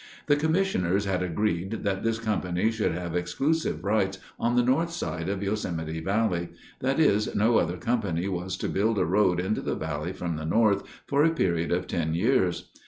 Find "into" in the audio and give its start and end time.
9.39-9.61